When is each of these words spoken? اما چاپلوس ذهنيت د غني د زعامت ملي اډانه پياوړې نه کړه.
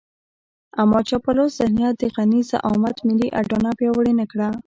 اما 0.81 0.99
چاپلوس 1.09 1.51
ذهنيت 1.59 1.95
د 1.99 2.03
غني 2.15 2.41
د 2.43 2.47
زعامت 2.51 2.95
ملي 3.07 3.29
اډانه 3.39 3.71
پياوړې 3.77 4.13
نه 4.19 4.25
کړه. 4.31 4.49